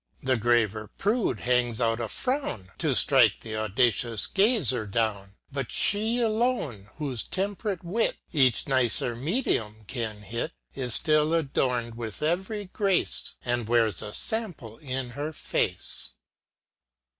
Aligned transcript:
The 0.23 0.35
graver 0.35 0.89
prude 0.97 1.41
hangs 1.41 1.79
out 1.79 1.99
a 1.99 2.07
frown 2.07 2.69
To 2.79 2.87
ftrike 2.93 3.39
th' 3.41 3.53
audacious 3.55 4.25
gazer 4.25 4.87
down; 4.87 5.35
But 5.51 5.67
4he 5.69 6.23
alone, 6.25 6.89
whofe 6.99 7.29
temp'rate 7.29 7.83
wit 7.83 8.17
Each 8.33 8.67
nicer 8.67 9.15
medium 9.15 9.83
can 9.85 10.23
hit, 10.23 10.53
Is 10.73 10.97
ftili 10.97 11.37
adorn'd 11.41 11.93
with 11.93 12.23
ev'ry 12.23 12.65
grace, 12.73 13.35
And 13.45 13.67
wears 13.67 14.01
a 14.01 14.11
{ample 14.35 14.79
in 14.79 15.11
her 15.11 15.31
face. 15.31 16.13